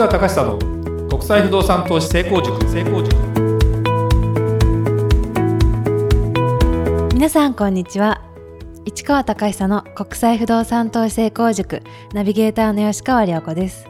[0.00, 2.58] 川隆久の国際不動産投資成功塾。
[2.70, 3.14] 成功塾
[7.12, 8.22] 皆さんこんにちは。
[8.86, 11.82] 市川隆久の国際不動産投資成功塾。
[12.14, 13.88] ナビゲーターの吉川良子です。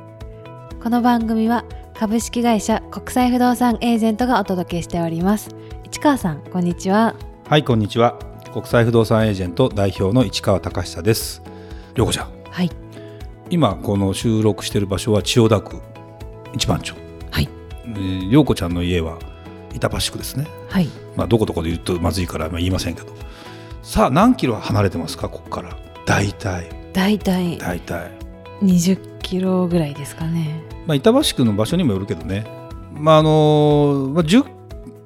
[0.83, 1.65] この番組は
[1.95, 5.55] 株式会社国際不動産エージェントがお届けしております。
[5.85, 7.15] 市川さんこんにちは。
[7.47, 8.19] はいこんにちは。
[8.53, 11.41] 国際不動産エージェント代表の市川隆久です。
[11.95, 12.31] 良子ちゃん。
[12.51, 12.71] はい。
[13.49, 15.90] 今この収録している場所は千代田区
[16.55, 16.95] 一番町
[17.31, 17.49] はい。
[17.85, 19.19] えー良子ちゃんの家は
[19.75, 20.47] 板橋区ですね。
[20.69, 20.89] はい。
[21.17, 23.09] まあどこどこで言うとまずいからまあ言いませんけど。
[23.83, 25.29] さあ何キロ離れてますか？
[25.29, 25.77] ここから。
[26.07, 26.69] 大体。
[26.93, 28.11] だいたい大体。
[28.63, 30.63] 20キロぐらいですかね。
[30.87, 32.47] まあ、板橋区の場所にもよるけどね、
[32.93, 34.45] まああのまあ、10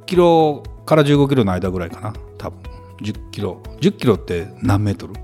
[0.07, 2.15] キロから15キロの間ぐらいかな。
[2.39, 2.59] 多分。
[3.03, 3.61] 10キロ。
[3.81, 5.15] 10キロって何メートル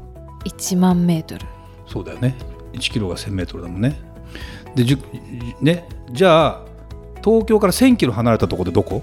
[0.45, 1.41] ？1万メートル。
[1.87, 2.37] そうだよね。
[2.74, 4.01] 1キロが1000メートルだもんね
[4.74, 6.63] で10ねじゃあ
[7.23, 9.02] 東京から1000キロ離れたところでどこ、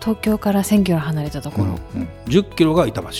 [0.00, 3.14] 東京から1000キロ離れたところ、うん10キロが板橋区。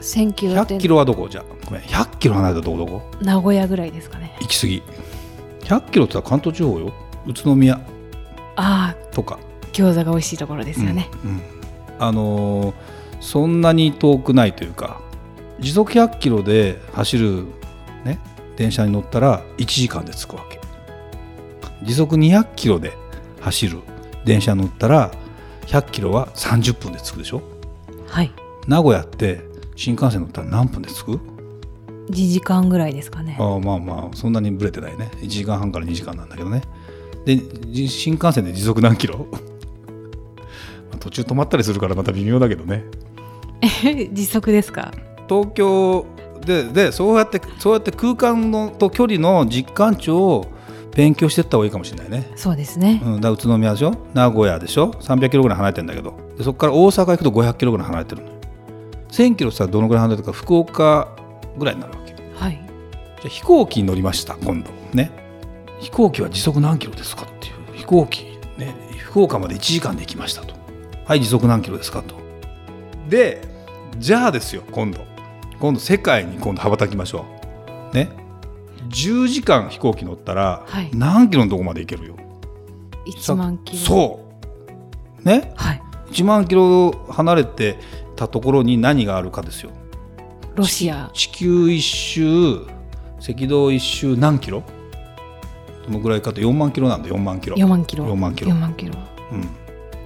[0.00, 0.76] 1000キロって。
[0.76, 1.28] 100キロはどこ？
[1.28, 1.82] じゃあごめん。
[1.82, 3.02] 100キロ離れたとこどこ？
[3.20, 4.36] 名古屋ぐらいですかね。
[4.40, 4.82] 行き過ぎ。
[5.60, 6.92] 100キロって言ったら関東地方よ。
[7.26, 7.80] 宇都宮。
[8.56, 9.38] ああとか。
[9.72, 11.42] 餃子が美味しいところですよね、うんうん。
[11.98, 12.74] あのー
[13.20, 15.00] そんなに遠くないというか
[15.60, 17.46] 時速100キロで走る、
[18.04, 18.18] ね、
[18.56, 20.58] 電車に乗ったら1時間で着くわけ
[21.84, 22.92] 時速200キロで
[23.40, 23.78] 走る
[24.24, 25.10] 電車に乗ったら
[25.66, 27.42] 100キロは30分で着くでしょ？
[28.08, 28.32] はい。
[28.68, 29.40] 名古屋って
[29.76, 31.20] 新幹線乗ったら何分で着く
[32.10, 33.36] ？1時間ぐらいですかね。
[33.40, 35.10] ああまあまあそんなにブレてないね。
[35.20, 36.62] 1時間半から2時間なんだけどね。
[37.24, 37.36] で
[37.70, 39.26] じ新幹線で時速何キロ？
[39.30, 39.38] ま
[40.94, 42.84] あ途中止まったりするからまた微妙だけどね。
[44.12, 44.92] 時速ですか？
[45.28, 46.04] 東京
[46.44, 50.46] ででそうやってそうやって空間のと距離の実感値を
[50.94, 53.94] 勉強していった方がいいかもしれないね、そうですね、うん、だ宇都宮でしょ？
[54.12, 56.14] 名古屋でしょ？300キロぐらい離れてるんだけど。
[56.36, 58.34] でそこから大阪行くと500キロぐらい離れてるのよ。
[59.08, 61.08] 1000キロさどのぐらい離れてるか福岡
[61.56, 62.14] ぐらいになるわけ。
[62.14, 62.60] じゃはい
[63.24, 64.70] あ飛行機に乗りました今度。
[64.92, 65.10] ね。
[65.80, 67.78] 飛行機は時速何キロですかっていう。
[67.78, 68.24] 飛行機
[68.58, 70.54] ね福岡まで1時間で行きましたと。
[71.06, 72.14] はい時速何キロですかと。
[73.08, 73.42] で
[73.98, 75.00] じゃあですよ今度。
[75.58, 77.24] 今度世界に今度羽ばたきましょ
[77.92, 77.94] う。
[77.94, 78.08] ね
[78.92, 80.90] 10時間飛行機乗ったらはい。
[80.94, 82.16] 何キロのとこまで行けるよ、
[83.06, 83.78] 1万キロ。
[83.78, 84.20] そ
[85.24, 85.28] う。
[85.28, 85.52] ね？
[85.56, 85.82] はい。
[86.10, 87.78] 1万キロ離れて
[88.16, 89.70] たところに何があるかですよ。
[90.54, 91.10] ロシア。
[91.14, 92.66] 地球一周
[93.18, 94.62] 赤道一周何キロ？
[95.86, 96.40] どのぐらいかと。
[96.40, 97.08] 4万キロなんだ。
[97.08, 97.56] 4万キロ。
[97.56, 98.04] 4万キロ。
[98.04, 98.50] 4万キロ。
[98.50, 98.92] 4万キロ。
[99.32, 99.44] うん、っ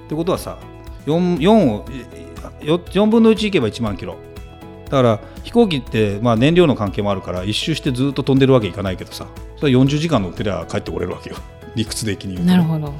[0.09, 0.59] てことはさ
[1.07, 1.85] 4, 4を
[2.65, 4.17] よ4分の1いけば1万キロ
[4.87, 9.27] だから飛行機ってまあ燃料の関係もあるから一周してずっと飛んでるわけいかないけどさ
[9.57, 11.37] それは40時間乗ってりゃ帰ってこれるわけよ。
[11.75, 12.95] 理屈的に言うとね、なるほど。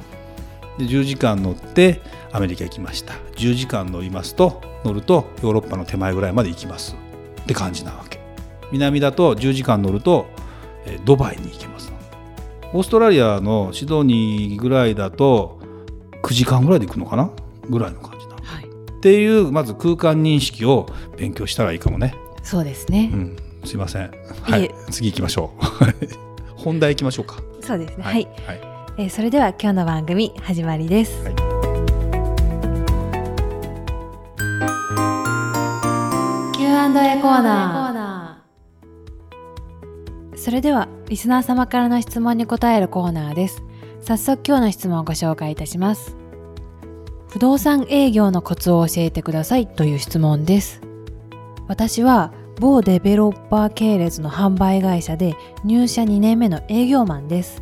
[0.77, 3.13] で10時間乗ってアメリカ行きました。
[3.35, 6.95] 10時間乗りますと乗るとヨーロッパの手前ぐらいまで行きます。
[7.41, 8.19] って感じなわけ。
[8.71, 10.27] 南だと10時間乗ると、
[10.85, 11.91] えードバイに行けます。
[12.73, 15.59] オーストラリアのシドニーぐらいだと
[16.21, 17.29] 9時間ぐらいで行くのかな？
[17.69, 17.99] ぐらいの
[18.97, 20.87] っていうまず空間認識を
[21.17, 22.15] 勉強したらいいかもね。
[22.43, 23.37] そうですね、うん。
[23.65, 24.11] すいません。
[24.41, 24.63] はい。
[24.65, 24.71] え。
[24.89, 25.65] 次行きましょう。
[26.55, 27.35] 本題行きましょうか。
[27.61, 28.03] そうですね。
[28.03, 28.61] はい、はい。
[28.99, 31.35] えーそれでは今日の番組始まりです、はい。
[36.55, 40.37] Q&A コーナー。
[40.37, 43.61] それではリスナー様からの質問に答えるコーナーです。
[44.07, 46.15] 早速今日の質問をご紹介いたします
[47.29, 50.81] 不動産営業のコツを教えてくださいという質問です。
[51.67, 57.61] 私は某デベロッパー系列の販売会社で入社2年目の営業マンです。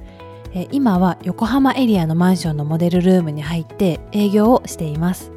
[0.53, 5.31] え今は横浜エリアのマンションのモデルルームに入って営業をしています。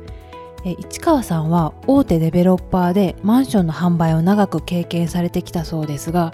[0.64, 6.32] え市川さんは大手デベロッパーでマンションの販売を長く経験されてきたそうですが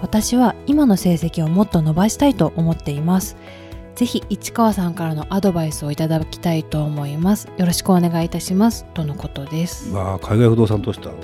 [0.00, 3.36] 私は今の成績をもっと伸ばしたいと思っています。
[3.94, 7.48] ぜひ市川さんからのアドバイスをいただきたいと思います。
[7.58, 8.84] よろしくお願いいたします。
[8.94, 9.90] とのことです。
[9.90, 11.14] まあ海外不動産投資とは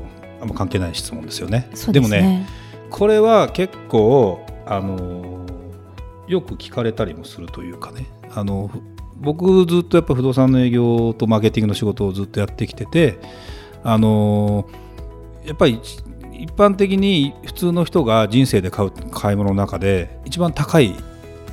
[0.40, 1.70] あんま関係ない質問ですよね。
[1.74, 2.46] そうですもねね
[2.90, 5.46] これは結構あの
[6.26, 8.06] よく聞かれたりもするというかね。
[8.34, 8.80] あのふ
[9.20, 13.18] 僕ずっとやっぱ不動産の営業とマーケティングの仕事をずっとやってきてて
[13.82, 14.68] あの
[15.44, 16.04] やっぱり一
[16.38, 20.94] 一般的に普通の人が人生で買う買い物の中で一番高い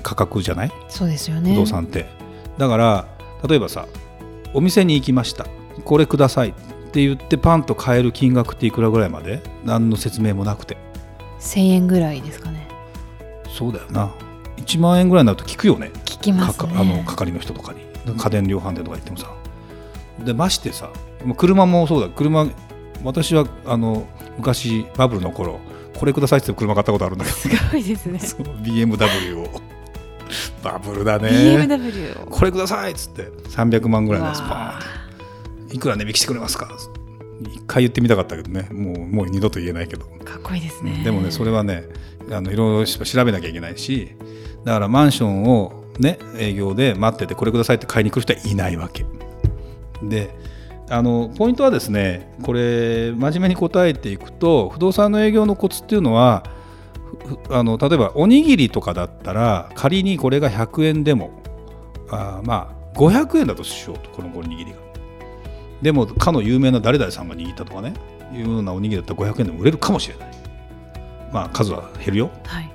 [0.06, 0.72] 価格じゃない？
[0.88, 1.54] そうですよね。
[1.54, 2.06] 不動産って、
[2.60, 3.08] だから
[3.48, 3.88] 例えばさ
[4.54, 5.48] お店に行きました。
[5.84, 6.50] これください。
[6.50, 6.54] っ
[6.92, 9.42] て言ってパンと買える金額っていくらぐらいまで？
[9.66, 10.78] 何の説明もなくて。
[11.40, 12.68] 1000円ぐらいですかね。
[13.50, 14.14] そうだよな。
[14.58, 15.92] 1万円ぐらいになると聞くよね。
[16.06, 16.68] 聞きますね。
[16.70, 17.82] かかあの係の人とかに。
[18.16, 19.34] 家電量販店とか行ってもさ。
[20.24, 20.92] でましてさ
[21.36, 22.10] 車もそうだ。
[22.10, 22.48] 車
[23.04, 24.08] 私はあの
[24.38, 25.60] 昔バブルの頃
[25.98, 27.36] これくださいって車買ったことあるんだけど。
[27.38, 28.20] すごいですね。
[28.64, 29.50] BMW を
[30.66, 31.30] バブルだね。
[31.30, 33.24] BMW をこれくださいっつって。
[33.50, 34.34] 300万ぐらいのや
[35.70, 36.68] ついくら値引きしてくれますか？
[37.42, 38.68] 一回言ってみたかったけどね。
[38.72, 41.02] もうもう二度と言えないけど、かっこいいですね。
[41.04, 41.84] でもねそれはね
[42.32, 44.16] あのいろいろ調べなきゃいけないし
[44.64, 49.06] だからマンションをね営業で待っててこれくださいって買いに来る人はいないわけ。
[50.02, 50.34] で
[50.90, 56.44] あのポイントはですねこれ真面目に答えていくと不動産の営業のコツっていうのは
[57.50, 61.32] あの例えばおにぎりとかだったら仮にこれが100円でも
[62.10, 64.78] あーまあ500円だとしようとこのおにぎりが。
[65.82, 67.94] でもかの有名な誰々さんが握ったとかね
[68.34, 70.32] いうようなおにぎりだったら500円でも売れるかもしれない。
[71.32, 72.32] まあ数は減るよ。
[72.46, 72.72] はい。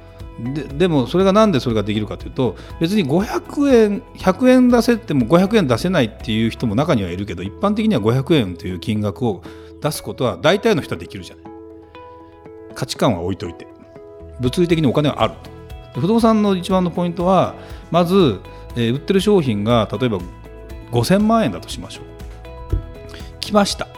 [0.55, 9.43] ででもそれがなんでそれができるかというと別に500円100円出せても500円出せないっていう人も中にはいるけど一般的には500円という金額を
[9.83, 11.45] 出すことは大体の人はできるじゃない。
[12.75, 13.67] 価値観は置いといて
[14.41, 15.51] 物理的にお金はあると。
[15.95, 17.55] で不動産の一番のポイントは
[17.91, 18.41] まず、
[18.77, 20.19] えー売ってる商品が例えば
[20.93, 22.05] 5000万円だとしましょう。
[23.41, 23.89] 来ました。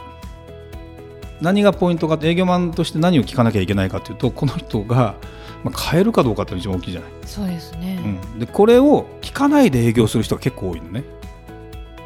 [1.41, 5.15] 何がポイントかって営業マンとして何を聞かなきゃいけないかというとこの人が、
[5.63, 7.11] まあ、買えるかどうかっていうのが一番大きいじゃない。
[7.25, 11.03] そうですね、うん、でこれを聞かないで営業する人が結構多いのね。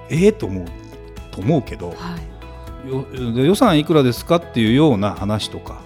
[0.09, 0.65] ええと思う
[1.31, 1.95] と思うけどはい。
[3.45, 5.81] 予算いくらですかっていうような話とか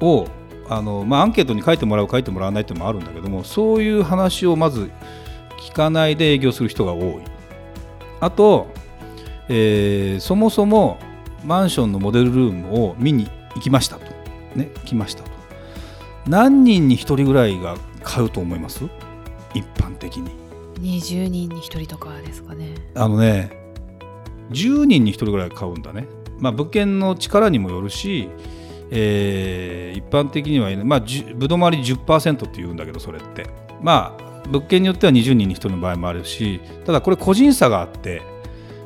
[0.00, 0.28] を
[0.68, 4.90] あの、まあ、アンケートに書いてもらう書いてもらわないっていうのもあるんだけどもそういう話をまず
[5.60, 7.22] 聞かないで営業する人が多い。
[8.20, 8.68] あと、
[9.48, 10.98] えーそもそも
[11.44, 14.06] マンションのモデルルームを見に行きましたと。
[14.54, 15.30] ね、来ましたと。
[16.26, 18.84] 何人に1人ぐらいが買うと思います？
[19.54, 20.30] 一般的に。
[20.80, 23.50] 20人に1人とかですかねあのね、
[24.50, 26.06] 10人に1人ぐらい買うんだね。
[26.38, 28.28] まあ、物件の力にもよるし、
[28.90, 31.02] えー一般的には、まあ、
[31.34, 33.46] ぶどまり10%って言うんだけど、それって。
[33.82, 38.22] まあ、物件によっては20人に1人の場合もあるし、ただこれ個人差があって、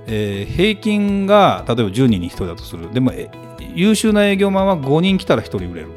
[0.06, 2.92] えー平均が例えば10人に1人だとする。
[2.92, 3.12] でも、
[3.74, 5.88] 優秀な営業マンは5人来たら1人売れる。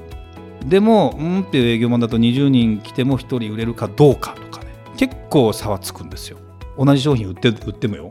[0.65, 6.37] でも、うんっていう営業マンだと20人来ても1人売れるかどうかとかね、結構差はつくんですよ。
[6.77, 8.09] 同じ商品売って売ってもよ。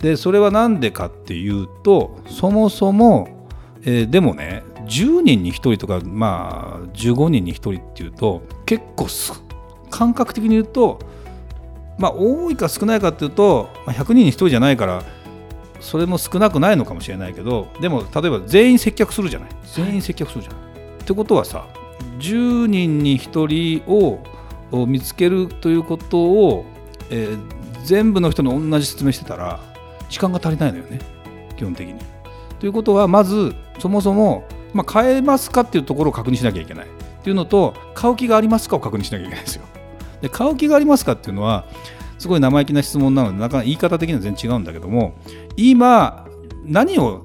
[0.00, 3.46] でそれは何でかっていうとそもそも、
[3.82, 9.32] えーでもね10人に1人とかまあ15人に1人っていうと結構す
[9.90, 10.98] 感覚的に言うと
[11.98, 15.02] まあ多いか少ないかっていうと、まあ、100人に1人じゃないから
[15.80, 20.62] それも少なくないのかもしれないけどでも例えば全員接客するじゃない全員接客するじゃない。
[21.02, 21.66] ってことはさ
[22.18, 24.20] 10人に1人を
[24.70, 26.64] を見つけるということを、
[27.10, 29.60] えー全部の人に同じ説明してたら
[30.08, 31.00] 時間が足りないのよね
[31.56, 32.00] 基本的に。
[32.58, 36.88] ということはまずそもそも、まあ、買えますかっていうところを確認しなきゃいけないっ
[37.22, 39.62] ていうのと買う気がありますかを確認しなきゃいけないんですよ。
[40.20, 41.64] で買う気がありますかっていうのは
[42.18, 45.14] すごい生意気な質問なのでなかなか言い方的には全然違うんだけども
[45.56, 46.26] 今
[46.64, 47.24] 何を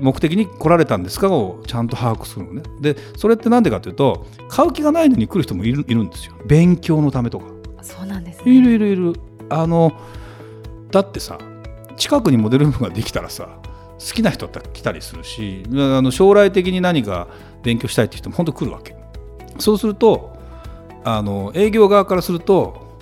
[0.00, 2.62] 目的に来られたんですかをちゃんと把握するのね。
[2.80, 6.34] でそれって何でかというと買う気がないのに来る人もいるいるんですよ。
[6.46, 7.46] 勉強のためとか。
[7.82, 9.14] そうなんですねいるいるいる。
[9.48, 9.92] あの
[10.90, 11.38] だってさ
[11.96, 13.48] 近くにモデルルームができたらさ
[13.98, 17.28] 好きな人だったら来たりするしあの将来的に何か
[17.62, 18.94] 勉強したいって人も本当来るわけ。
[19.58, 20.36] そうすると
[21.04, 22.98] あの営業側からすると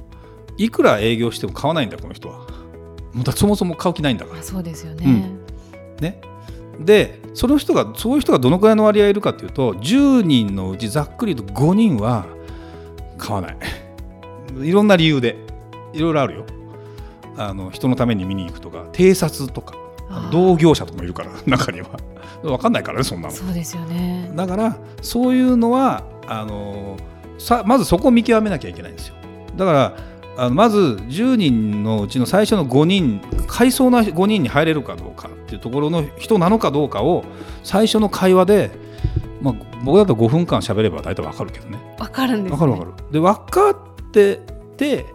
[0.56, 2.46] いくら営業しても買わないんだこの人は。
[3.12, 4.40] もうだそもそも買う気ないんだから。
[4.40, 5.30] あそうですよね、
[6.00, 6.20] ね、
[6.80, 12.26] でその人がそういう人がどのくらいの割合いるかというと10人のうちざっくりと5人は
[13.18, 13.56] 買わない。
[14.62, 15.44] いろんな理由で。
[15.94, 16.44] いろいろあるよ。
[17.36, 19.76] あの人のために見に行くとか偵察とか
[20.30, 21.88] 同業者とかもいるから 中には。
[22.42, 23.34] 分かんないからねそんなの。
[23.34, 24.30] そうですよね。
[24.34, 26.96] だからそういうのはあの
[27.38, 29.14] さまずそこを見極めなきゃいけないんですよ。
[29.56, 29.96] だから
[30.36, 37.24] あのまず10人のうちの最初の5人買いそうな5人に入れるかどうかっていうところの人なのかどうかを
[37.62, 38.70] 最初の会話で、
[39.40, 39.54] まあ、
[39.84, 41.78] 僕だと5分間喋れば大体わかるけどね。
[41.98, 42.92] わかるんです、ね、わかるわかる。
[43.10, 44.40] で分かって
[44.76, 45.06] て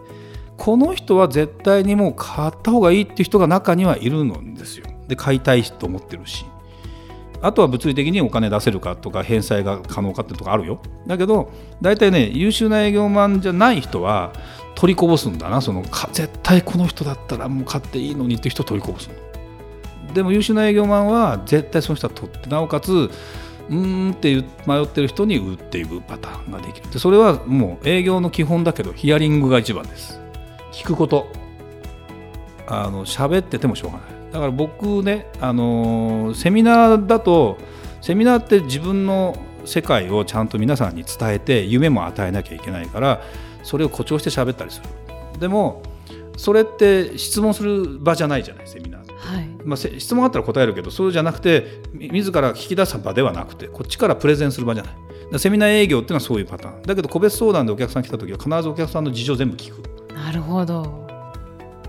[0.56, 6.46] この人は絶対にもう買った方がいいっていう人が中にはいるんですよで買いたいと思ってるし
[7.42, 10.80] あとは物理的にお金出せるかとか返済が可能かってとこあるよ。
[11.06, 11.50] だけど
[11.80, 14.32] 大体ね優秀な営業マンじゃない人は
[14.74, 15.62] 取りこぼすんだな。
[15.62, 20.12] その絶対この人だったらもう買っていいのにって人取りこぼすの。
[20.12, 26.90] でも優秀な営業マンは絶対その人は取ってなおかつうーんって迷ってる人に売っていくパターンができる。
[26.90, 30.20] でそれはもう営業の基本だけどヒアリングが一番です。
[30.72, 31.26] 聞くこと。
[32.66, 34.19] あの喋っててもしょうがない。
[34.32, 37.58] だから僕ねあのセミナーだと
[38.00, 43.22] セミナーって自分の世界をちゃんと皆さんに伝えて夢も与えなきゃいけないから
[43.62, 44.86] それを誇張して喋ったりする。
[45.38, 45.82] でも
[46.36, 49.48] それって質問する場じゃないじゃないセミナーはい。
[49.64, 55.38] まあ、せ質問あったら答えるけどそうじゃなくてみ自ら聞き出す場ではなくてこっちからプレゼンする場じゃない。
[55.38, 56.82] セミナー営業っていうのはそういうパターン。
[56.82, 61.09] だけど個別相談でお客さん来た時は必ずお客さんの事情全部聞く、なるほど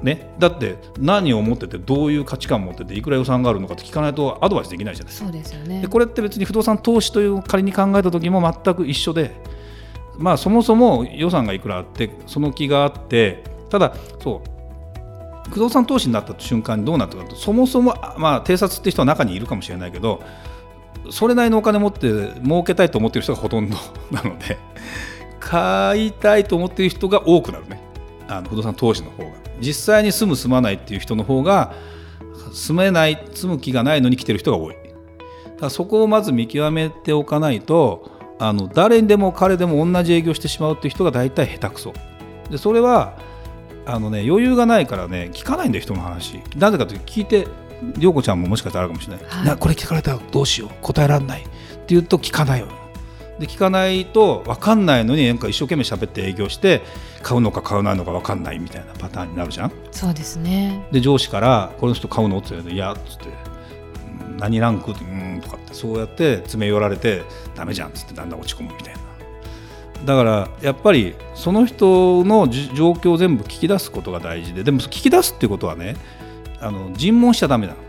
[0.03, 5.25] ね、だって何を思っててどういう価値観を持ってていくら予算があるのかって聞かないとアドバイスできないじゃないですか。
[5.27, 5.81] そうですよね。
[5.81, 9.31] でこれって別に不動産投資という仮に考えた時も全く一緒で、
[10.17, 20.21] まあ、そもそも予算がいくらあってその気があってただそう不動産投資になった瞬間にどうなったかとそもそも、あまあ、偵察って人は中にいるかもしれないけど
[21.09, 23.75] それなりのお金持って儲けたいと思っている人がほとんど
[24.11, 24.57] なので
[25.39, 27.90] 買いたいと思っている人が多くなるね
[28.31, 29.29] あの不動産投資の方が。
[29.59, 31.73] 実際に住む住まないっていう人の方が
[32.53, 34.75] 住めない住む気がないのに来てる人が多い。
[34.75, 34.85] だか
[35.61, 38.09] らそこをまず見極めておかないと
[38.39, 41.93] あの誰にでも彼でも同じ営業してしまうっていう人が大体下手くそ。
[42.49, 43.17] でそれは
[43.85, 46.39] あの、ね、余裕がないからね聞かないんだよ人の話。
[46.55, 47.47] なぜかというと聞いて
[47.97, 49.45] 涼子ちゃんももしかしたらあるかもしれない、はい。
[49.45, 50.69] なこれ聞かれたらどうしよう。
[50.81, 51.41] 答えられない。
[51.41, 51.49] って
[51.87, 52.67] 言うと聞かないよ
[53.41, 56.81] で聞かないと分かんないのになんか一生懸命喋って営業して
[57.23, 59.71] 買うのか買わないのか分かんないみたいなパターンになるじゃん？
[59.91, 63.25] そうですねで上司から「この人買うの?」って言われて「いや」っつって
[64.39, 67.23] 「何ランク?」って「うーん」とかってそうやって詰め寄られて
[67.57, 68.99] 「ダメじゃん」っつってだんだん落ち込むみたいな
[70.05, 75.95] だからやっぱりその人のじ状況を全部聞き出すことが大事ででも聞き出すっていうことはね
[76.59, 77.79] あの尋問しちゃダメなの。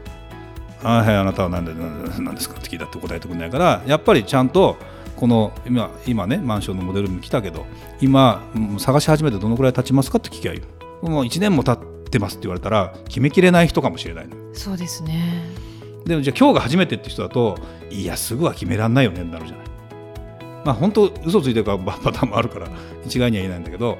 [0.84, 2.56] あはいあなたは何で何ですか？
[2.58, 4.76] って聞いたって答えてくれないからやっぱりちゃんと
[5.22, 7.64] この今今ねマンションのモデルに来たけど
[8.00, 10.64] 今うん探し始めてどのくらい経ちますかって聞きゃいいよ
[11.00, 15.44] もう1年も経ってますって言われたら決めきれない人かもしれないのそうですね。
[16.06, 17.56] でもじゃあ今日が初めてって人だと
[17.88, 19.66] いやすぐは決めらんないよねになるじゃない。
[20.64, 22.66] まあ本当嘘ついてるからパターンもあるから
[23.06, 23.98] 一概には言えないんだけど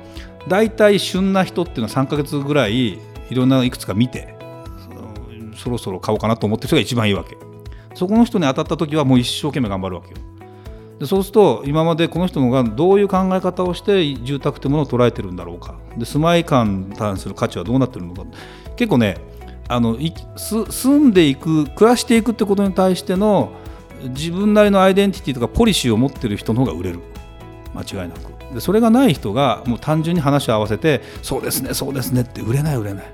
[0.49, 2.99] 大体旬な人っていうのは3ヶ月ぐらいい
[3.33, 4.35] ろんないくつか見て
[5.55, 7.37] そろそろ買おうかなと思ってる人が一番いいわけ。
[7.95, 10.17] そこの人に当たった時はもう一生懸命頑張るわけよ
[11.02, 15.75] でそうすると今までこの人がどういう考え方をして住宅というものを捉えてるんだろうか。
[15.99, 18.23] で住まい感に対する価値はどうなってるのか。
[18.76, 19.16] 結構ね
[19.66, 19.99] あの
[20.37, 23.50] 住んでいく暮らしていくってことに対しての
[24.11, 27.00] 自分なりのアイデンティティとかポリシーを持ってる人の方が売れる。
[27.75, 28.54] 間違いなく。
[28.54, 33.12] でそれがない人がもう単純に話を合わせてそうですねそうですねって売れない売れない。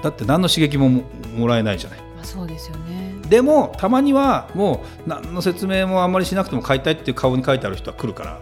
[0.00, 1.02] だって何の刺激も
[1.36, 1.98] もらえないじゃない。
[2.20, 3.14] まあそうですよね。
[3.30, 8.38] でもたまにはもう何の説明もあんまりしなくても買いたいっていう顔に書いてある人は来るから。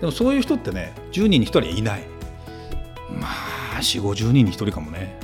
[0.00, 2.02] でもそういう人ってね10人に1人いない。
[3.10, 5.18] まあ4 5 0人に1人かもね。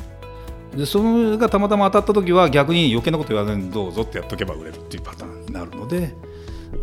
[0.76, 6.14] でそれがたまたま当たった時は逆に余計なこと言わずにどうぞってやっとけば売れるっていうパターンになるので、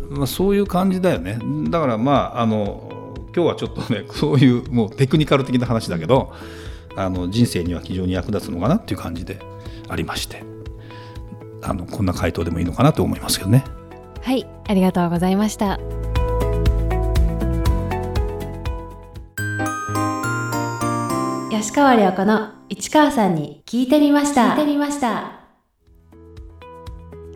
[0.08, 1.38] まあ、そういう感じだよね。
[1.68, 2.88] だからまああの
[3.36, 6.32] 今日はちょっとねそういうもうテクニカル的な話だけど
[6.96, 9.38] あの人生には非常に役立つのかなっていう感じで
[9.88, 10.51] ありまして。
[11.62, 13.64] あのこんな回答でもいいのかなと思いますけどね。
[14.20, 15.78] はいありがとうございました。
[21.50, 24.50] 吉川良子の市川さんに聞いてみました。
[24.50, 25.40] 聞いてみました。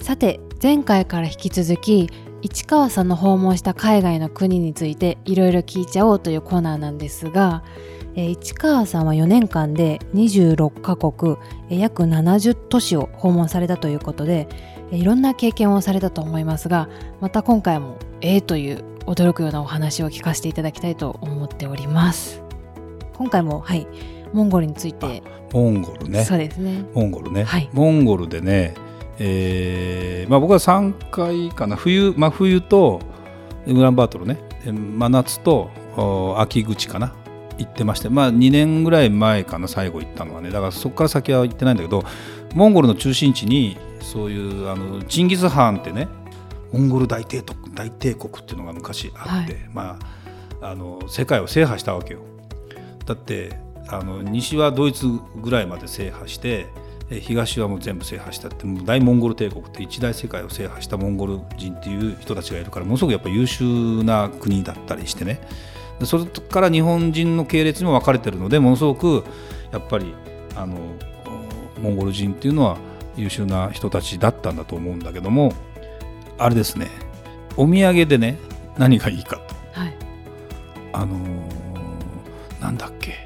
[0.01, 2.11] さて前回から引き続き
[2.43, 7.63] 市川さんの訪問した海外の国についていろいろ聞いちゃおうというコーナーなんですが、
[8.17, 11.37] えー市川さんは4年間で26カ国、
[11.71, 14.49] えー約70都市を訪問されたということで、
[14.91, 16.89] えーいろんな経験をされたと思いますが
[17.21, 22.43] また今回もええという驚くようなお話を聞かせていただきたいと思っております。
[23.15, 23.87] 今回もはい
[24.33, 26.25] モンゴルについて、モンゴルね。
[26.25, 26.85] そうですね。
[26.95, 27.71] モンゴルね、はい。
[27.73, 28.75] モンゴルでね、
[29.19, 31.77] えーまあ、僕は3回かな。
[31.77, 33.01] 冬真冬と
[33.67, 34.39] ウランバートルね。
[34.67, 37.15] え真夏とお秋口かな
[37.59, 40.51] 行ってまして、まあ、2年ぐらい前かな最後行ったのはね。
[40.51, 42.05] だからそこから先は行ってないんだけど
[42.55, 46.09] モンゴルの中心地にそういうあのチンギス・ハーンってね
[46.73, 49.99] モンゴル大帝国大帝国っていうのが昔あって、はま
[50.61, 52.21] あ、あの世界を制覇したわけよ。
[53.05, 53.59] だって
[53.89, 56.67] あの西はドイツぐらいまで制覇して
[57.11, 65.35] え東はもう全部制覇したって大モンゴル帝国って一大世界を制覇したモンゴル人っていう人たちがいるからものすごくやっぱ優秀な国だったりしてね。
[65.35, 65.41] で
[66.05, 69.25] それから日本人の系列にも分かれてるのでものすごく
[69.73, 70.15] やっぱり
[70.55, 70.77] あの
[71.81, 72.77] モンゴル人っていうのは
[73.17, 75.53] 優秀な人たちだったんだと思うんだけども
[76.39, 76.89] あれですね。
[77.57, 78.37] お土産でね
[78.77, 79.81] 何がいいかと。
[79.81, 79.95] はい。
[80.93, 83.25] あのーなんだっけ、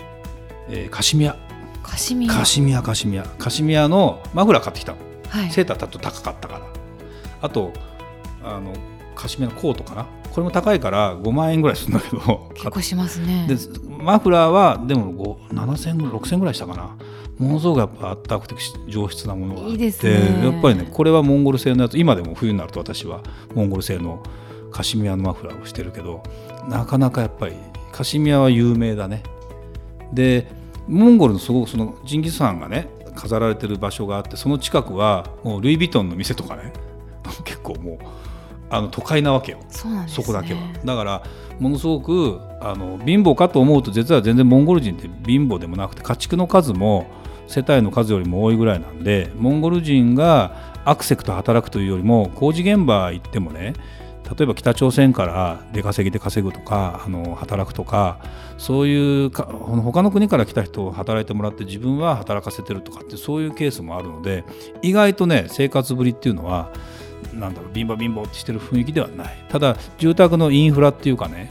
[0.68, 1.36] えーカシミヤ。
[1.82, 2.32] カシミヤ。
[2.32, 3.24] カシミヤカシミヤ。
[3.38, 4.98] カシミヤのマフラー買ってきたの。
[5.28, 5.50] はい。
[5.50, 6.60] セーターだと高かったから。
[7.42, 7.72] あと
[8.44, 8.72] あの
[9.16, 12.50] カシミヤのコートかなこれも高いから5万円ぐらいするんだけど。
[12.54, 13.46] 結構しますね。
[13.48, 13.56] で
[14.02, 16.96] マフラーはでも5 7000 6000ぐらいしたかな。
[17.38, 18.54] ものすごくやっぱあったかくて
[18.88, 19.72] 上質なものがあって。
[19.72, 20.44] いいですね。
[20.44, 21.98] やっぱりねこれはモンゴル製のやつ。
[21.98, 23.22] 今でも冬になると私は
[23.54, 24.22] モンゴル製の
[24.70, 26.22] カシミヤのマフラーをしてるけど
[26.68, 27.56] なかなかやっぱり
[27.90, 29.22] カシミヤは有名だね。
[30.12, 30.48] で
[30.86, 36.72] モンゴルのすごくそのジンギスハンがね飾られてる場所があってその近くはもうルイ・ヴィトンの店とかね
[38.70, 39.58] あの都会なわけよ。
[39.68, 40.04] そね。
[40.06, 40.60] そこだけは。
[40.84, 41.22] だから
[41.58, 47.06] ものすごくあの貧乏かと思うと実は全然モンゴル人って貧乏でもなくて家畜の数も
[47.46, 53.74] 世帯の数よりも多いぐらいなんでモンゴル人がアクセクと働くというよりも工事現場行ってもね
[54.38, 58.20] 例えば北朝鮮から出稼ぎで稼ぐとかあの働くとか
[58.58, 64.44] そういうか他の国から来た人を働いてもらって自分は働かせてるとかってそういうケースもあるので
[64.82, 66.72] 意外とね生活ぶりっていうのは
[67.34, 69.44] なんだろう貧乏貧乏ってしてる雰囲気ではない。
[69.48, 71.50] ただ住宅のインフラっていうかね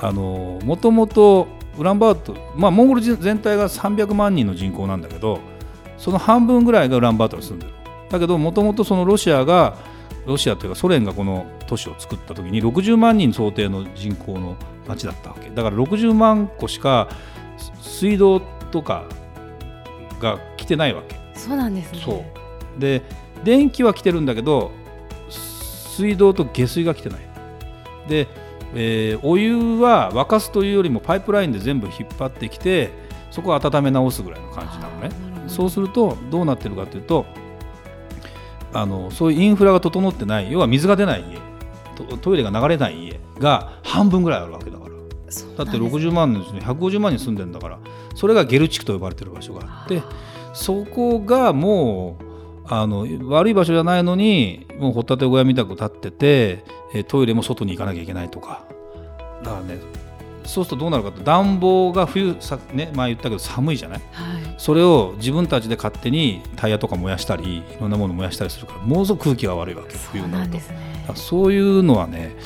[0.00, 1.48] あのもともと
[1.78, 5.40] ウランバートまあモンゴル人全体が300万人の人口なんだけど
[5.98, 7.72] その半分ぐらいがウランバートに住んでる。
[8.10, 9.76] だけどもともとそのロシアが
[10.26, 15.50] ロシアというかソ連がこの都市を作った時に60万人想定の人口の町だったわけ。
[15.50, 17.08] だから60万個しか
[17.80, 19.04] 水道とか
[20.20, 21.16] が来てないわけ。
[21.34, 22.00] そうなんですね。
[22.04, 22.24] そ
[22.76, 22.80] う。
[22.80, 23.02] で
[23.44, 24.72] 電気は来てるんだけど
[25.96, 27.20] 水道と下水が来てない。
[28.08, 28.28] で、
[28.74, 32.90] えーお湯は沸かすというよりもパイプラインで全部引っ張ってきて
[33.30, 35.10] そこを温め直すぐらいの感じなのね。
[35.48, 37.24] そうするとどうなってるかというと
[38.72, 41.38] あのそういうインフラが整ってない要は水が出ない家
[41.94, 44.90] トトイレが流れない家が半分ぐらいあるわけだから。
[44.90, 45.88] だってそうなんですね。
[45.88, 47.78] 60万のうちに150万人住んでるんだから
[48.14, 50.02] それがゲル地区と呼ばれてる場所があって
[50.52, 52.24] そこがもう
[52.68, 58.64] あの悪い場所じゃないのにもう掘ったて小屋みたく立っててえートイレも外に行かなきゃいけないとか。
[59.42, 59.78] だからね。
[60.44, 64.00] そうするとどうなるかと暖房が冬さ、ね、前言ったけど寒いじゃない？
[64.12, 64.54] はい。
[64.58, 70.50] それを自分たちで勝手にタイヤとか燃やしたりいろんなもの燃やしたりするからものすごく空気が悪いわけ冬になると。
[70.50, 72.36] なんですねそういうのはね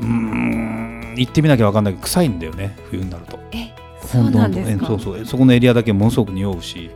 [0.00, 3.38] うーん行ってみなきゃ分かんないけど臭いんだよね冬になると。
[3.52, 3.72] え
[4.04, 4.86] そうなんですか？
[4.86, 5.24] そうそう。
[5.24, 6.90] そこのエリアだけものすごく匂うし。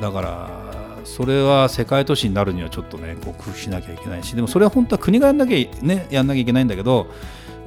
[0.00, 0.63] だから
[1.04, 7.06] それは世界都市になるにはちょっとねこう工夫しなきゃいけないしでもそれは本当は国がやんなきゃねやんなきゃいけないんだけど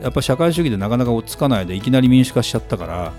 [0.01, 3.13] やっぱ社会主義でなかなか落ち着かないでいきなり民主化しちゃったから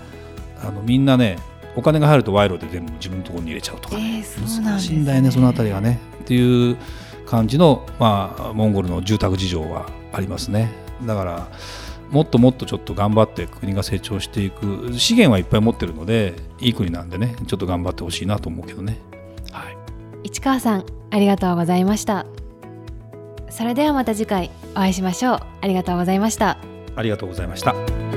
[0.61, 1.37] あのみんなね
[1.75, 4.19] お金が入ると賄賂で全部自分のところに入れちゃうとか、ね。
[4.19, 5.99] えー難しいんだよねそのあたりがね。
[6.21, 6.77] っていう
[7.25, 10.71] 感じの、まあ、モンゴルの住宅事情はありますね。
[11.05, 11.47] だから
[12.09, 18.93] もっともっとちょっと頑張って国が成長していく資源はいっぱい持ってるのでいい国なんでねちょっと頑張ってほしいなと思うけどね。
[18.93, 19.08] はい
[20.23, 22.25] 市川さんありがとうございました。
[23.49, 25.39] それではまた次回お会いしましょう。
[25.61, 26.57] ありがとうございました。
[26.95, 28.08] ありがとうございました。